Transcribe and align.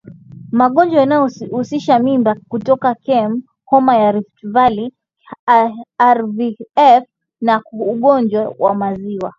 Magonjwa 0.59 0.99
yanayohusisha 0.99 1.99
mimba 1.99 2.35
kutoka 2.49 2.95
km 2.95 3.31
Homa 3.69 3.93
ya 3.97 4.11
Rift 4.11 4.39
Valley 4.43 4.93
RVF 6.17 7.03
na 7.41 7.63
ugonjwa 7.71 8.55
wa 8.59 8.73
maziwa 8.75 9.29